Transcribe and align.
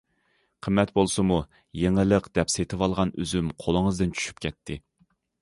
قىممەت 0.67 0.93
بولسىمۇ، 0.95 1.37
يېڭىلىق 1.81 2.31
دەپ 2.39 2.53
سېتىۋالغان 2.55 3.13
ئۈزۈم 3.21 3.53
قولىڭىزدىن 3.67 4.17
چۈشۈپ 4.19 4.43
كەتتى. 4.49 4.81